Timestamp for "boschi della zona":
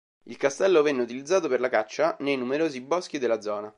2.81-3.69